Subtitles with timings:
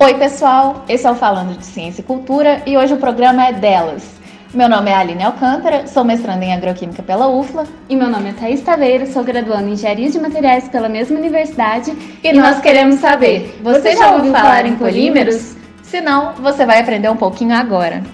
[0.00, 0.84] Oi, pessoal!
[0.88, 4.08] Esse é o Falando de Ciência e Cultura e hoje o programa é delas.
[4.54, 7.66] Meu nome é Aline Alcântara, sou mestranda em Agroquímica pela UFLA.
[7.88, 11.90] E meu nome é Thaís Taveira, sou graduando em Engenharia de Materiais pela mesma universidade.
[12.22, 15.56] E, e nós queremos saber, você já ouviu falar em polímeros?
[15.82, 18.04] Se não, você vai aprender um pouquinho agora.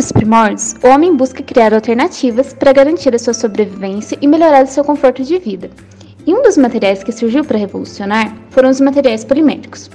[0.00, 4.66] Os primórdios, o homem busca criar alternativas para garantir a sua sobrevivência e melhorar o
[4.66, 5.70] seu conforto de vida.
[6.26, 9.90] E um dos materiais que surgiu para revolucionar foram os materiais poliméricos.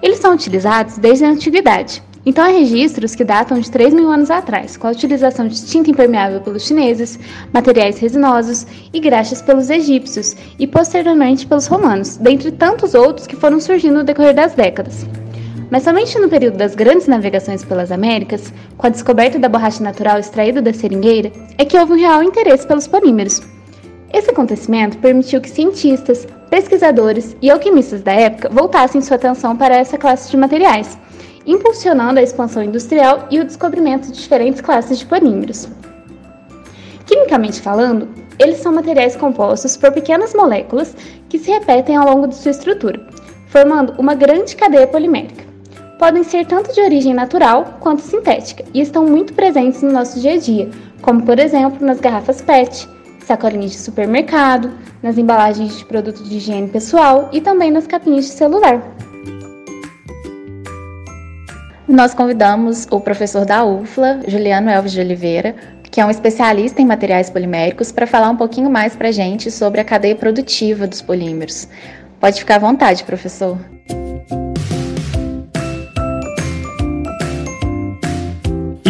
[0.00, 4.30] Eles são utilizados desde a antiguidade, então há registros que datam de 3 mil anos
[4.30, 7.18] atrás, com a utilização de tinta impermeável pelos chineses,
[7.52, 13.58] materiais resinosos e graxas pelos egípcios e posteriormente pelos romanos, dentre tantos outros que foram
[13.58, 15.04] surgindo no decorrer das décadas.
[15.70, 20.18] Mas somente no período das grandes navegações pelas Américas, com a descoberta da borracha natural
[20.18, 23.40] extraída da seringueira, é que houve um real interesse pelos polímeros.
[24.12, 29.96] Esse acontecimento permitiu que cientistas, pesquisadores e alquimistas da época voltassem sua atenção para essa
[29.96, 30.98] classe de materiais,
[31.46, 35.68] impulsionando a expansão industrial e o descobrimento de diferentes classes de polímeros.
[37.06, 38.08] Quimicamente falando,
[38.40, 40.96] eles são materiais compostos por pequenas moléculas
[41.28, 43.00] que se repetem ao longo de sua estrutura,
[43.46, 45.49] formando uma grande cadeia polimérica
[46.00, 50.32] podem ser tanto de origem natural quanto sintética e estão muito presentes no nosso dia
[50.32, 50.70] a dia,
[51.02, 52.88] como por exemplo nas garrafas PET,
[53.26, 54.72] sacolinhas de supermercado,
[55.02, 58.82] nas embalagens de produtos de higiene pessoal e também nas capinhas de celular.
[61.86, 65.54] Nós convidamos o professor da UFLA, Juliano Elves de Oliveira,
[65.90, 69.50] que é um especialista em materiais poliméricos, para falar um pouquinho mais para a gente
[69.50, 71.68] sobre a cadeia produtiva dos polímeros.
[72.18, 73.58] Pode ficar à vontade, professor.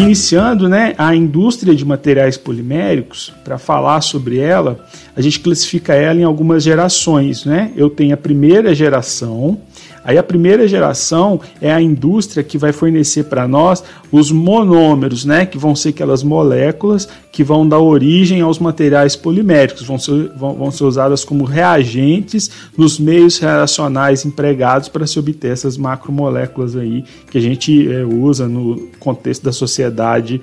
[0.01, 4.85] Iniciando né, a indústria de materiais poliméricos, para falar sobre ela,
[5.15, 7.45] a gente classifica ela em algumas gerações.
[7.45, 7.71] Né?
[7.75, 9.59] Eu tenho a primeira geração,
[10.03, 15.45] Aí a primeira geração é a indústria que vai fornecer para nós os monômeros, né,
[15.45, 20.53] que vão ser aquelas moléculas que vão dar origem aos materiais poliméricos, vão ser, vão,
[20.55, 27.05] vão ser usadas como reagentes nos meios reacionais empregados para se obter essas macromoléculas aí
[27.29, 30.41] que a gente é, usa no contexto da sociedade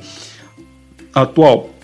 [1.14, 1.77] atual.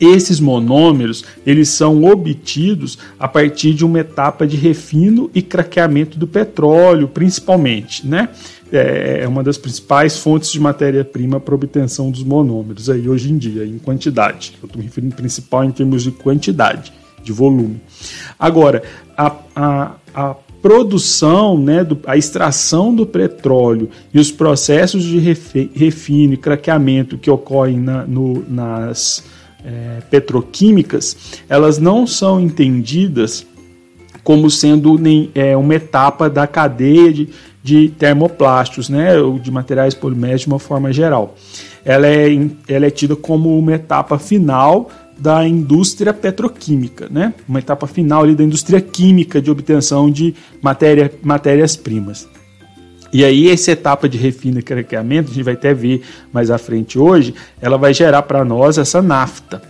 [0.00, 6.26] Esses monômeros, eles são obtidos a partir de uma etapa de refino e craqueamento do
[6.26, 8.28] petróleo, principalmente, né?
[8.70, 13.38] É, é uma das principais fontes de matéria-prima para obtenção dos monômeros aí hoje em
[13.38, 14.54] dia, em quantidade.
[14.60, 16.92] Eu estou me referindo principal em termos de quantidade,
[17.22, 17.80] de volume.
[18.38, 18.82] Agora,
[19.16, 26.34] a, a, a produção, né, do, a extração do petróleo e os processos de refino
[26.34, 29.22] e craqueamento que ocorrem na, no, nas
[29.64, 33.46] é, petroquímicas, elas não são entendidas
[34.22, 37.28] como sendo nem, é, uma etapa da cadeia de,
[37.62, 41.36] de termoplásticos, né, ou de materiais poliméricos de uma forma geral.
[41.84, 42.28] Ela é,
[42.66, 47.32] ela é tida como uma etapa final da indústria petroquímica, né?
[47.48, 52.28] uma etapa final ali da indústria química de obtenção de matéria, matérias-primas.
[53.16, 56.58] E aí essa etapa de refino e craqueamento, a gente vai até ver mais à
[56.58, 59.62] frente hoje, ela vai gerar para nós essa nafta.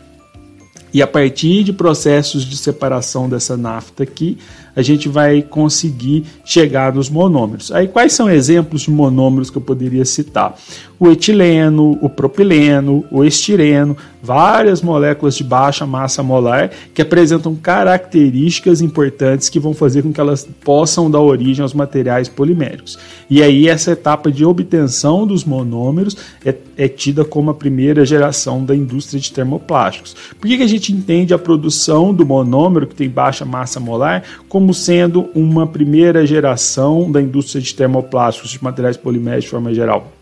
[0.93, 4.37] E a partir de processos de separação dessa nafta aqui,
[4.75, 7.71] a gente vai conseguir chegar nos monômeros.
[7.71, 10.59] Aí quais são exemplos de monômeros que eu poderia citar?
[10.99, 18.81] O etileno, o propileno, o estireno, várias moléculas de baixa massa molar que apresentam características
[18.81, 22.99] importantes que vão fazer com que elas possam dar origem aos materiais poliméricos.
[23.31, 28.65] E aí essa etapa de obtenção dos monômeros é, é tida como a primeira geração
[28.65, 30.17] da indústria de termoplásticos.
[30.41, 34.25] Por que, que a gente entende a produção do monômero que tem baixa massa molar
[34.49, 40.16] como sendo uma primeira geração da indústria de termoplásticos, de materiais poliméricos de forma geral.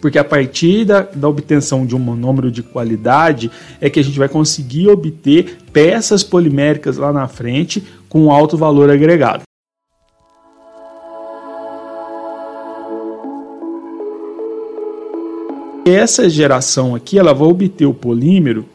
[0.00, 3.50] Porque a partir da, da obtenção de um monômero de qualidade
[3.80, 8.90] é que a gente vai conseguir obter peças poliméricas lá na frente com alto valor
[8.90, 9.42] agregado.
[15.84, 18.66] Essa geração aqui ela vai obter o polímero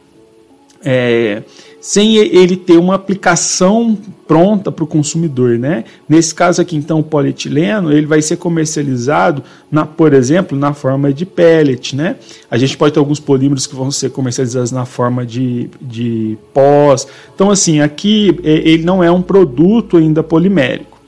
[0.82, 1.42] é,
[1.82, 3.98] sem ele ter uma aplicação
[4.28, 5.82] pronta para o consumidor, né?
[6.08, 11.12] Nesse caso aqui, então, o polietileno ele vai ser comercializado, na, por exemplo, na forma
[11.12, 12.14] de pellet, né?
[12.48, 17.08] A gente pode ter alguns polímeros que vão ser comercializados na forma de, de pós.
[17.34, 21.00] Então, assim, aqui é, ele não é um produto ainda polimérico.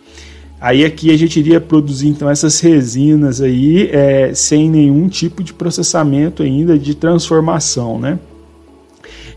[0.60, 5.52] Aí aqui a gente iria produzir então essas resinas aí é, sem nenhum tipo de
[5.52, 8.18] processamento ainda de transformação, né?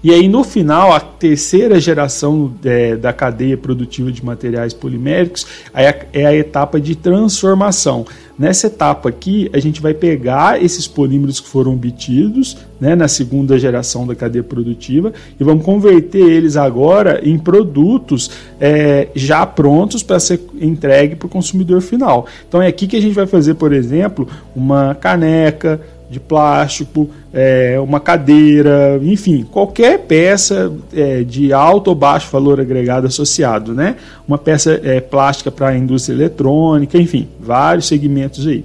[0.04, 6.26] E aí, no final, a terceira geração é, da cadeia produtiva de materiais poliméricos é,
[6.26, 8.06] a etapa de transformação.
[8.38, 13.58] Nessa etapa aqui, a gente vai pegar esses polímeros que foram obtidos né, na segunda
[13.58, 18.30] geração da cadeia produtiva e vamos converter eles agora em produtos
[18.60, 22.28] é, já prontos para ser entregue para o consumidor final.
[22.48, 27.78] Então é aqui que a gente vai fazer, por exemplo, uma caneca, de plástico, é,
[27.80, 33.98] uma cadeira, enfim, qualquer peça é, de alto ou baixo valor agregado associado, né?
[34.28, 38.64] Uma peça é, plástica para a indústria eletrônica, enfim, vários segmentos aí.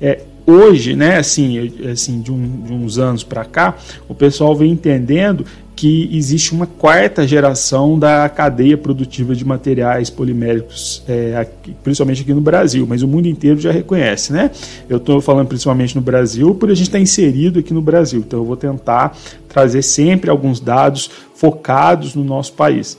[0.00, 3.76] É, hoje, né, assim, assim de, um, de uns anos para cá,
[4.08, 5.46] o pessoal vem entendendo
[5.82, 12.32] que existe uma quarta geração da cadeia produtiva de materiais poliméricos, é, aqui, principalmente aqui
[12.32, 14.52] no Brasil, mas o mundo inteiro já reconhece, né?
[14.88, 18.20] Eu estou falando principalmente no Brasil, por a gente estar tá inserido aqui no Brasil,
[18.20, 19.18] então eu vou tentar
[19.48, 22.96] trazer sempre alguns dados focados no nosso país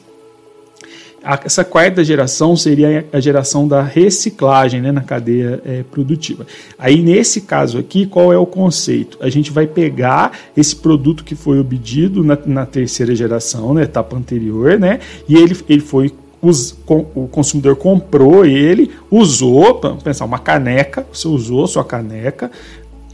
[1.45, 6.45] essa quarta geração seria a geração da reciclagem né, na cadeia é, produtiva.
[6.77, 9.17] Aí, nesse caso aqui, qual é o conceito?
[9.21, 14.17] A gente vai pegar esse produto que foi obtido na, na terceira geração, na etapa
[14.17, 16.13] anterior, né, e ele, ele foi
[16.45, 22.51] o consumidor comprou ele, usou, pensar, uma caneca, você usou sua caneca,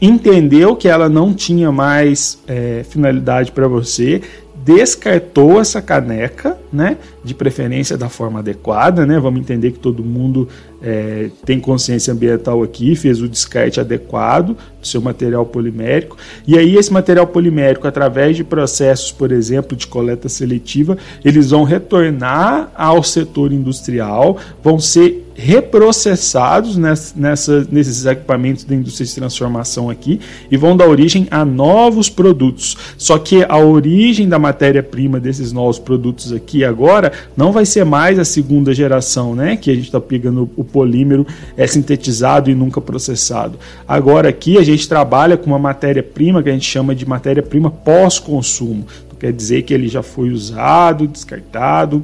[0.02, 4.20] entendeu que ela não tinha mais é, finalidade para você,
[4.64, 6.96] descartou essa caneca, né?
[7.22, 9.18] De preferência da forma adequada, né?
[9.18, 10.48] Vamos entender que todo mundo
[10.82, 16.16] é, tem consciência ambiental aqui, fez o descarte adequado do seu material polimérico.
[16.46, 21.64] E aí esse material polimérico, através de processos, por exemplo, de coleta seletiva, eles vão
[21.64, 30.20] retornar ao setor industrial, vão ser reprocessados nessa, nesses equipamentos da indústria de transformação aqui
[30.50, 32.76] e vão dar origem a novos produtos.
[32.98, 38.18] Só que a origem da matéria-prima desses novos produtos aqui agora não vai ser mais
[38.18, 39.56] a segunda geração, né?
[39.56, 41.26] Que a gente está pegando o polímero
[41.56, 43.58] é sintetizado e nunca processado.
[43.86, 48.86] Agora aqui a gente trabalha com uma matéria-prima que a gente chama de matéria-prima pós-consumo.
[49.18, 52.02] Quer dizer que ele já foi usado, descartado,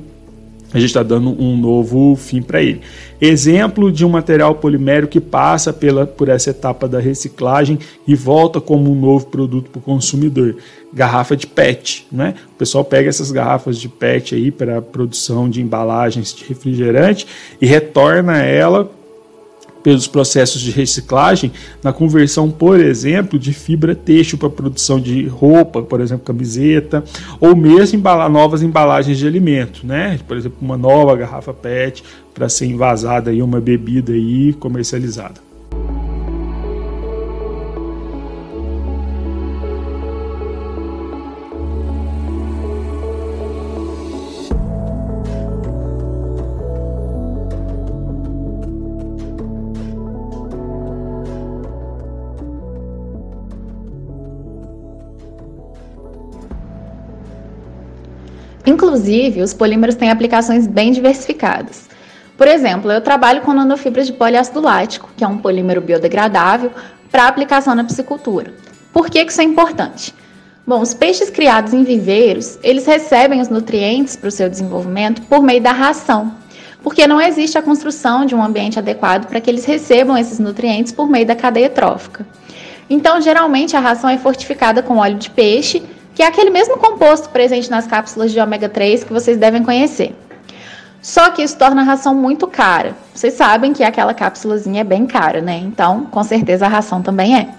[0.73, 2.81] a gente está dando um novo fim para ele.
[3.21, 8.61] Exemplo de um material polimérico que passa pela, por essa etapa da reciclagem e volta
[8.61, 10.57] como um novo produto para o consumidor.
[10.93, 12.07] Garrafa de PET.
[12.11, 12.35] Né?
[12.53, 17.27] O pessoal pega essas garrafas de PET aí para produção de embalagens de refrigerante
[17.61, 18.91] e retorna ela
[19.87, 25.81] pelos processos de reciclagem na conversão, por exemplo, de fibra têxtil para produção de roupa,
[25.81, 27.05] por exemplo, camiseta,
[27.39, 30.19] ou mesmo embalar novas embalagens de alimento, né?
[30.27, 32.03] Por exemplo, uma nova garrafa PET
[32.35, 35.46] para ser envasada aí uma bebida aí comercializada.
[58.67, 61.89] Inclusive, os polímeros têm aplicações bem diversificadas.
[62.37, 66.73] Por exemplo, eu trabalho com nanofibras de poliácido lático, que é um polímero biodegradável,
[67.11, 68.53] para aplicação na piscicultura.
[68.93, 70.13] Por que isso é importante?
[70.67, 75.41] Bom, os peixes criados em viveiros, eles recebem os nutrientes para o seu desenvolvimento por
[75.41, 76.35] meio da ração,
[76.83, 80.93] porque não existe a construção de um ambiente adequado para que eles recebam esses nutrientes
[80.93, 82.27] por meio da cadeia trófica.
[82.91, 85.83] Então, geralmente, a ração é fortificada com óleo de peixe
[86.17, 90.17] que é aquele mesmo composto presente nas cápsulas de ômega 3 que vocês devem conhecer.
[91.03, 92.97] Só que isso torna a ração muito cara.
[93.15, 95.59] Vocês sabem que aquela cápsulazinha é bem cara, né?
[95.59, 97.51] Então, com certeza a ração também é.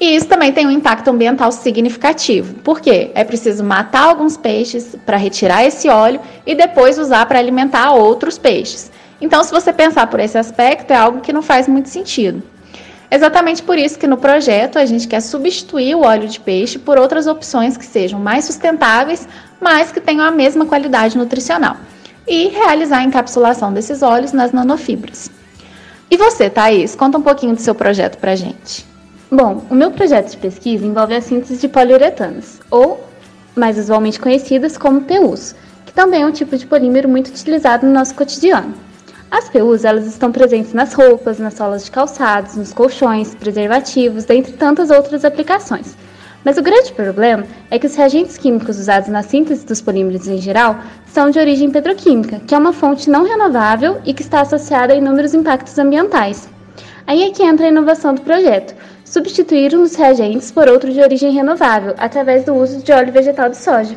[0.00, 2.54] E isso também tem um impacto ambiental significativo.
[2.54, 3.10] Por quê?
[3.14, 8.38] É preciso matar alguns peixes para retirar esse óleo e depois usar para alimentar outros
[8.38, 8.90] peixes.
[9.20, 12.42] Então, se você pensar por esse aspecto, é algo que não faz muito sentido.
[13.14, 16.98] Exatamente por isso que no projeto a gente quer substituir o óleo de peixe por
[16.98, 19.28] outras opções que sejam mais sustentáveis,
[19.60, 21.76] mas que tenham a mesma qualidade nutricional.
[22.26, 25.30] E realizar a encapsulação desses óleos nas nanofibras.
[26.10, 28.84] E você, Thaís, conta um pouquinho do seu projeto pra gente.
[29.30, 33.08] Bom, o meu projeto de pesquisa envolve a síntese de poliuretanos, ou
[33.54, 35.54] mais usualmente conhecidas como PUs,
[35.86, 38.74] que também é um tipo de polímero muito utilizado no nosso cotidiano.
[39.36, 44.52] As PUs elas estão presentes nas roupas, nas solas de calçados, nos colchões, preservativos, dentre
[44.52, 45.96] tantas outras aplicações.
[46.44, 50.38] Mas o grande problema é que os reagentes químicos usados na síntese dos polímeros em
[50.38, 54.92] geral são de origem petroquímica, que é uma fonte não renovável e que está associada
[54.92, 56.48] a inúmeros impactos ambientais.
[57.04, 58.72] Aí é que entra a inovação do projeto,
[59.04, 63.48] substituir um dos reagentes por outro de origem renovável, através do uso de óleo vegetal
[63.48, 63.96] de soja.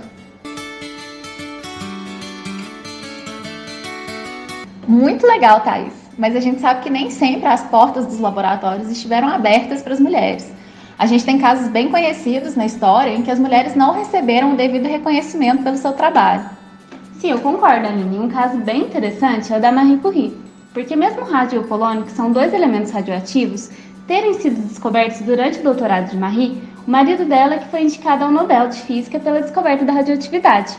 [4.88, 5.94] Muito legal, Thais.
[6.17, 10.00] Mas a gente sabe que nem sempre as portas dos laboratórios estiveram abertas para as
[10.00, 10.50] mulheres.
[10.98, 14.56] A gente tem casos bem conhecidos na história em que as mulheres não receberam o
[14.56, 16.50] devido reconhecimento pelo seu trabalho.
[17.20, 18.17] Sim, eu concordo, Aline.
[18.17, 20.38] Um caso bem interessante é o da Marie Curie,
[20.74, 23.70] porque mesmo o rádio e o polônio, que são dois elementos radioativos,
[24.08, 28.24] terem sido descobertos durante o doutorado de Marie, o marido dela é que foi indicado
[28.24, 30.77] ao Nobel de Física pela descoberta da radioatividade.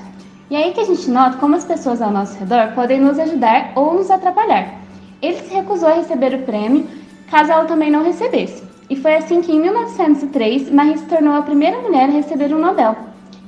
[0.50, 3.73] E aí que a gente nota como as pessoas ao nosso redor podem nos ajudar
[3.75, 4.75] ou nos atrapalhar.
[5.21, 6.87] Ele se recusou a receber o prêmio
[7.31, 8.62] caso ela também não recebesse.
[8.88, 12.59] E foi assim que, em 1903, Marie se tornou a primeira mulher a receber um
[12.59, 12.97] Nobel.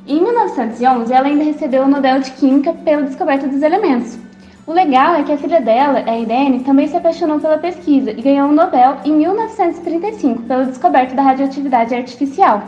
[0.07, 4.19] E em 1911, ela ainda recebeu o Nobel de Química pela descoberta dos elementos.
[4.66, 8.21] O legal é que a filha dela, a Irene, também se apaixonou pela pesquisa e
[8.21, 12.62] ganhou um Nobel em 1935 pela descoberta da radioatividade artificial.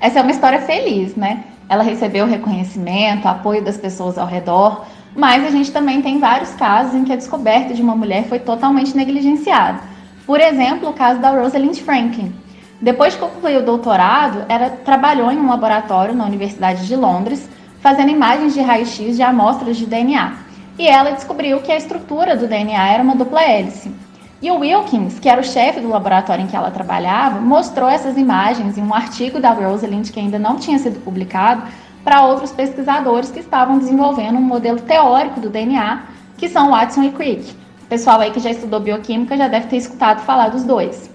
[0.00, 1.44] Essa é uma história feliz, né?
[1.70, 4.84] Ela recebeu reconhecimento, apoio das pessoas ao redor,
[5.14, 8.40] mas a gente também tem vários casos em que a descoberta de uma mulher foi
[8.40, 9.78] totalmente negligenciada.
[10.26, 12.34] Por exemplo, o caso da Rosalind Franklin.
[12.80, 17.48] Depois de concluir o doutorado, ela trabalhou em um laboratório na Universidade de Londres,
[17.80, 20.38] fazendo imagens de raio-x de amostras de DNA.
[20.76, 23.94] E ela descobriu que a estrutura do DNA era uma dupla hélice.
[24.42, 28.16] E o Wilkins, que era o chefe do laboratório em que ela trabalhava, mostrou essas
[28.16, 31.62] imagens em um artigo da Rosalind que ainda não tinha sido publicado
[32.02, 36.04] para outros pesquisadores que estavam desenvolvendo um modelo teórico do DNA,
[36.38, 40.20] que são Watson e Crick pessoal aí que já estudou bioquímica já deve ter escutado
[40.20, 41.10] falar dos dois.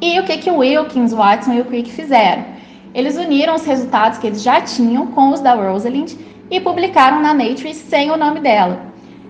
[0.00, 2.44] E o que, que o Wilkins, o Watson e o Crick fizeram?
[2.94, 6.12] Eles uniram os resultados que eles já tinham com os da Rosalind
[6.48, 8.80] e publicaram na Nature sem o nome dela.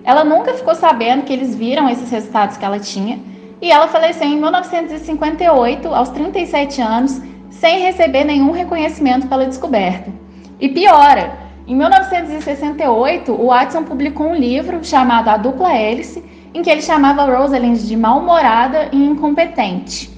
[0.03, 3.19] Ela nunca ficou sabendo que eles viram esses resultados que ela tinha
[3.61, 10.11] e ela faleceu em 1958, aos 37 anos, sem receber nenhum reconhecimento pela descoberta.
[10.59, 11.37] E piora,
[11.67, 17.25] em 1968, o Watson publicou um livro chamado A Dupla Hélice, em que ele chamava
[17.25, 20.09] Rosalind de mal-humorada e incompetente.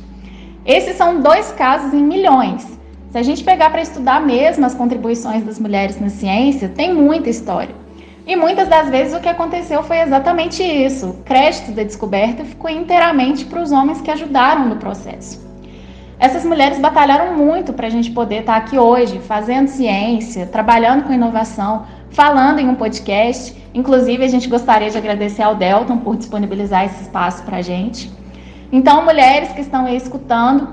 [0.66, 2.80] Esses são dois casos em milhões.
[3.10, 7.30] Se a gente pegar para estudar mesmo as contribuições das mulheres na ciência, tem muita
[7.30, 7.81] história.
[8.32, 11.10] E muitas das vezes o que aconteceu foi exatamente isso.
[11.10, 15.46] O crédito da descoberta ficou inteiramente para os homens que ajudaram no processo.
[16.18, 21.12] Essas mulheres batalharam muito para a gente poder estar aqui hoje, fazendo ciência, trabalhando com
[21.12, 23.54] inovação, falando em um podcast.
[23.74, 28.10] Inclusive, a gente gostaria de agradecer ao Delton por disponibilizar esse espaço para a gente.
[28.72, 30.70] Então, mulheres que estão aí escutando,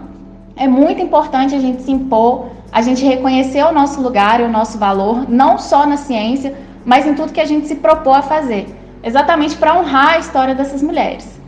[0.54, 4.48] é muito importante a gente se impor, a gente reconhecer o nosso lugar e o
[4.48, 8.22] nosso valor, não só na ciência, mas em tudo que a gente se propôs a
[8.22, 8.66] fazer,
[9.04, 11.38] exatamente para honrar a história dessas mulheres.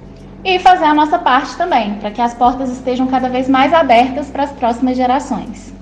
[0.45, 4.29] E fazer a nossa parte também, para que as portas estejam cada vez mais abertas
[4.29, 5.73] para as próximas gerações.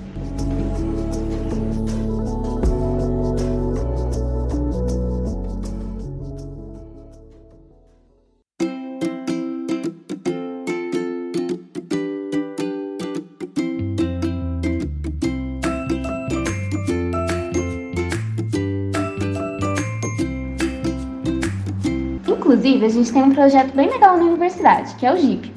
[22.49, 25.53] Inclusive, a gente tem um projeto bem legal na universidade, que é o GIP,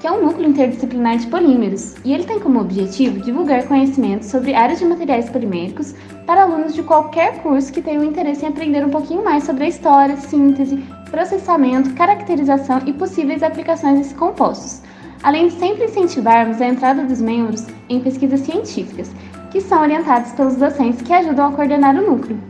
[0.00, 4.54] que é um núcleo interdisciplinar de polímeros, e ele tem como objetivo divulgar conhecimentos sobre
[4.54, 5.94] áreas de materiais poliméricos
[6.26, 9.68] para alunos de qualquer curso que tenham interesse em aprender um pouquinho mais sobre a
[9.68, 14.80] história, síntese, processamento, caracterização e possíveis aplicações desses compostos,
[15.22, 19.10] além de sempre incentivarmos a entrada dos membros em pesquisas científicas,
[19.50, 22.40] que são orientadas pelos docentes que ajudam a coordenar o núcleo.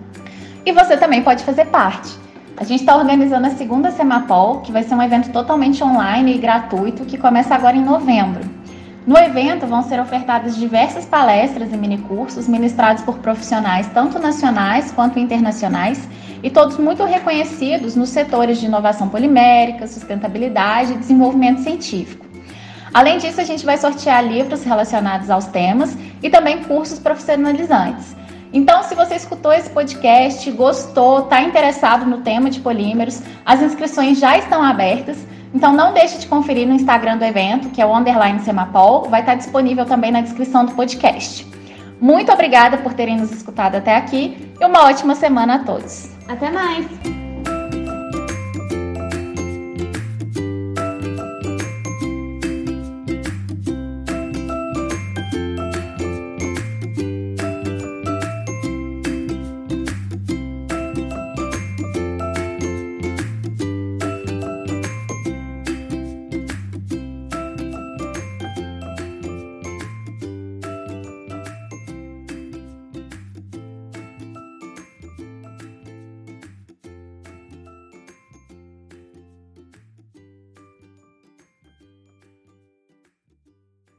[0.65, 2.20] E você também pode fazer parte.
[2.61, 6.39] A gente está organizando a segunda Semapol, que vai ser um evento totalmente online e
[6.39, 8.43] gratuito, que começa agora em novembro.
[9.07, 15.19] No evento vão ser ofertadas diversas palestras e minicursos ministrados por profissionais tanto nacionais quanto
[15.19, 16.07] internacionais
[16.43, 22.27] e todos muito reconhecidos nos setores de inovação polimérica, sustentabilidade e desenvolvimento científico.
[22.93, 28.20] Além disso, a gente vai sortear livros relacionados aos temas e também cursos profissionalizantes.
[28.53, 34.19] Então, se você escutou esse podcast, gostou, está interessado no tema de polímeros, as inscrições
[34.19, 35.17] já estão abertas.
[35.55, 39.21] Então, não deixe de conferir no Instagram do evento, que é o underline Semapol, vai
[39.21, 41.47] estar disponível também na descrição do podcast.
[42.01, 46.11] Muito obrigada por terem nos escutado até aqui e uma ótima semana a todos.
[46.27, 47.20] Até mais!